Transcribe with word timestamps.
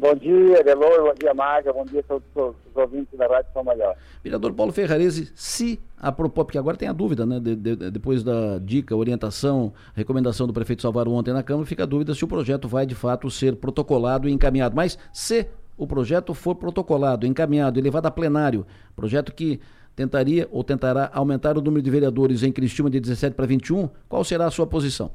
Bom 0.00 0.14
dia, 0.14 0.62
Delor, 0.62 1.02
bom 1.02 1.14
dia, 1.18 1.34
Marga, 1.34 1.72
bom 1.72 1.84
dia 1.84 1.98
a 1.98 2.02
todos 2.04 2.24
os 2.36 2.76
ouvintes 2.76 3.18
da 3.18 3.26
Rádio 3.26 3.50
São 3.52 3.64
Maior. 3.64 3.96
Vereador 4.22 4.52
Paulo 4.52 4.72
Ferrarese, 4.72 5.32
se 5.34 5.80
a 5.96 6.12
proposta, 6.12 6.44
porque 6.44 6.58
agora 6.58 6.76
tem 6.76 6.88
a 6.88 6.92
dúvida, 6.92 7.26
né? 7.26 7.40
De, 7.40 7.56
de, 7.56 7.90
depois 7.90 8.22
da 8.22 8.58
dica, 8.58 8.94
orientação, 8.94 9.72
recomendação 9.96 10.46
do 10.46 10.52
prefeito 10.52 10.82
Salvador 10.82 11.12
ontem 11.12 11.34
na 11.34 11.42
Câmara, 11.42 11.66
fica 11.66 11.82
a 11.82 11.86
dúvida 11.86 12.14
se 12.14 12.24
o 12.24 12.28
projeto 12.28 12.68
vai 12.68 12.86
de 12.86 12.94
fato 12.94 13.28
ser 13.28 13.56
protocolado 13.56 14.28
e 14.28 14.32
encaminhado. 14.32 14.76
Mas 14.76 14.96
se 15.12 15.48
o 15.76 15.84
projeto 15.84 16.32
for 16.32 16.54
protocolado, 16.54 17.26
encaminhado 17.26 17.76
e 17.80 17.82
levado 17.82 18.06
a 18.06 18.10
plenário, 18.12 18.64
projeto 18.94 19.34
que 19.34 19.60
tentaria 19.96 20.46
ou 20.52 20.62
tentará 20.62 21.10
aumentar 21.12 21.58
o 21.58 21.60
número 21.60 21.82
de 21.82 21.90
vereadores 21.90 22.44
em 22.44 22.52
Cristina 22.52 22.88
de 22.88 23.00
17 23.00 23.34
para 23.34 23.46
21, 23.46 23.88
qual 24.08 24.22
será 24.22 24.46
a 24.46 24.50
sua 24.52 24.64
posição? 24.64 25.10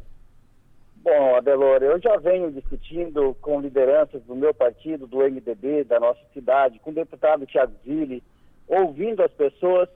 Bom, 1.04 1.36
Adelor, 1.36 1.84
eu 1.84 2.00
já 2.00 2.16
venho 2.16 2.50
discutindo 2.50 3.36
com 3.42 3.60
lideranças 3.60 4.24
do 4.24 4.34
meu 4.34 4.54
partido, 4.54 5.06
do 5.06 5.18
MDB, 5.18 5.84
da 5.84 6.00
nossa 6.00 6.22
cidade, 6.34 6.80
com 6.80 6.92
o 6.92 6.94
deputado 6.94 7.46
Tiago 7.46 7.74
Zilli, 7.84 8.24
ouvindo 8.66 9.22
as 9.22 9.32
pessoas 9.34 9.90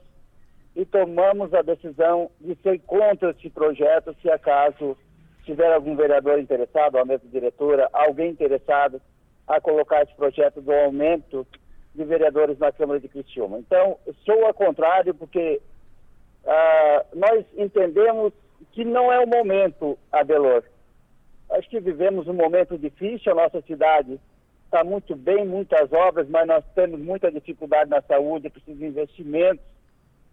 e 0.76 0.84
tomamos 0.84 1.54
a 1.54 1.62
decisão 1.62 2.30
de 2.38 2.54
ser 2.56 2.78
contra 2.80 3.30
esse 3.30 3.48
projeto 3.48 4.14
se 4.20 4.30
acaso 4.30 4.98
tiver 5.44 5.72
algum 5.72 5.96
vereador 5.96 6.38
interessado, 6.38 6.98
a 6.98 7.06
mesa 7.06 7.26
diretora, 7.26 7.88
alguém 7.90 8.30
interessado 8.30 9.00
a 9.46 9.58
colocar 9.62 10.02
esse 10.02 10.14
projeto 10.14 10.60
do 10.60 10.72
aumento 10.72 11.46
de 11.94 12.04
vereadores 12.04 12.58
na 12.58 12.70
Câmara 12.70 13.00
de 13.00 13.08
Criciúma. 13.08 13.58
Então, 13.58 13.96
sou 14.26 14.44
ao 14.44 14.52
contrário 14.52 15.14
porque 15.14 15.58
uh, 16.44 17.18
nós 17.18 17.46
entendemos 17.56 18.34
que 18.72 18.84
não 18.84 19.10
é 19.10 19.18
o 19.18 19.26
momento, 19.26 19.98
Adelor, 20.12 20.62
Que 21.68 21.80
vivemos 21.80 22.26
um 22.26 22.32
momento 22.32 22.78
difícil, 22.78 23.32
a 23.32 23.34
nossa 23.34 23.60
cidade 23.62 24.18
está 24.64 24.84
muito 24.84 25.16
bem, 25.16 25.46
muitas 25.46 25.92
obras, 25.92 26.28
mas 26.28 26.46
nós 26.46 26.64
temos 26.74 27.00
muita 27.00 27.30
dificuldade 27.30 27.90
na 27.90 28.02
saúde, 28.02 28.50
precisa 28.50 28.78
de 28.78 28.86
investimentos. 28.86 29.64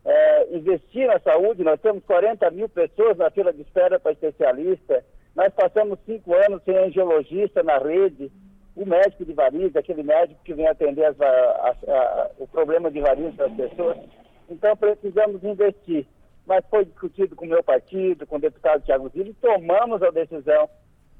É, 0.04 0.56
investir 0.56 1.08
na 1.08 1.20
saúde, 1.20 1.64
nós 1.64 1.80
temos 1.82 2.04
40 2.04 2.52
mil 2.52 2.70
pessoas 2.70 3.18
na 3.18 3.32
fila 3.32 3.52
de 3.52 3.62
espera 3.62 4.00
para 4.00 4.12
especialista, 4.12 5.04
nós 5.36 5.54
passamos 5.54 6.00
cinco 6.06 6.34
anos 6.34 6.62
sem 6.64 6.78
angiologista 6.78 7.62
na 7.64 7.78
rede, 7.78 8.32
o 8.76 8.86
médico 8.86 9.26
de 9.26 9.34
varizes, 9.34 9.76
aquele 9.76 10.04
médico 10.04 10.40
que 10.44 10.54
vem 10.54 10.68
atender 10.68 11.06
as, 11.06 11.20
a, 11.20 12.32
o 12.38 12.48
problema 12.48 12.92
de 12.92 13.02
varizes 13.02 13.36
das 13.36 13.52
pessoas. 13.54 13.98
Então 14.50 14.76
precisamos 14.78 15.44
investir. 15.44 16.06
Mas 16.46 16.64
foi 16.70 16.86
discutido 16.86 17.36
com 17.36 17.46
o 17.46 17.50
meu 17.50 17.64
partido, 17.64 18.28
com 18.28 18.36
o 18.36 18.40
deputado 18.40 18.84
Tiago 18.84 19.10
Zilli, 19.10 19.34
tomamos 19.42 20.04
a 20.04 20.12
decisão 20.12 20.70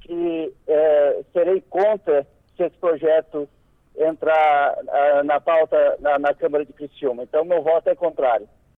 que 0.06 0.54
é, 0.68 1.22
serei 1.34 1.62
contra 1.62 2.26
se 2.56 2.64
esse 2.64 2.78
projeto 2.78 3.50
entrar 3.98 4.78
na 5.24 5.40
pauta 5.40 5.98
na, 6.00 6.20
na, 6.20 6.34
Câmara 6.34 6.66
de 6.66 6.74
Criciúma. 6.74 7.24
Então, 7.24 7.44
meu 7.46 7.64
voto 7.64 7.90
é 7.90 7.96
contrário. 7.96 8.48